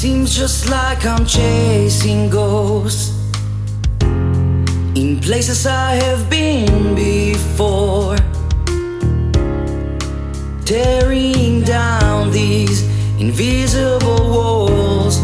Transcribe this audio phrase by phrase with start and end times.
[0.00, 3.12] Seems just like I'm chasing ghosts
[4.96, 8.16] in places I have been before.
[10.64, 12.82] Tearing down these
[13.20, 15.20] invisible walls,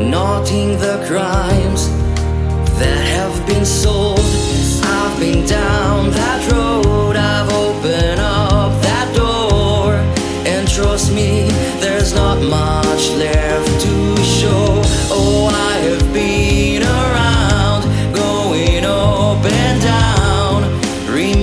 [0.00, 1.90] noting the crimes
[2.80, 4.18] that have been sold.
[4.82, 9.92] I've been down that road, I've opened up that door,
[10.50, 12.75] and trust me, there's not much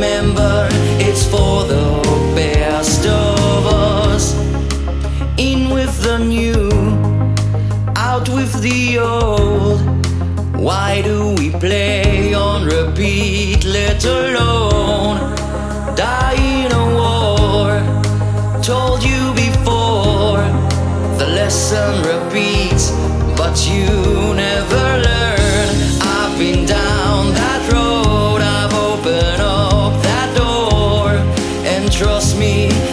[0.00, 0.66] Remember,
[0.98, 4.32] it's for the best of us.
[5.36, 6.70] In with the new,
[7.96, 9.82] out with the old.
[10.56, 15.18] Why do we play on repeat, let alone
[15.94, 17.68] die in a war?
[18.62, 20.40] Told you before,
[21.18, 22.90] the lesson repeats,
[23.36, 24.19] but you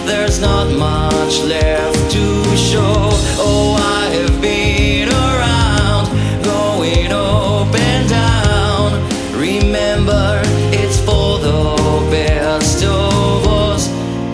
[0.06, 3.10] there's not much left to show.
[3.40, 6.06] Oh, I have been around,
[6.44, 8.92] going up and down.
[9.40, 13.88] Remember, it's for the best of us.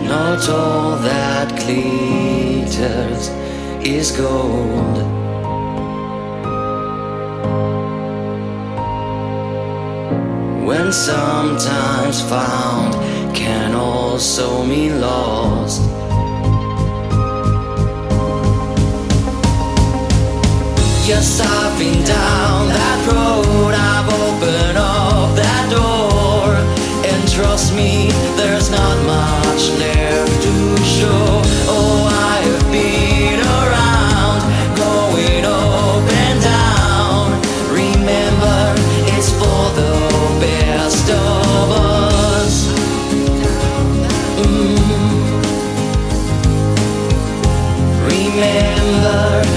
[0.08, 3.30] Not all that glitters
[3.86, 4.98] is gold.
[10.66, 12.96] When sometimes found
[13.34, 15.82] can also mean lost.
[21.08, 24.23] Yes, I've been down that road, I've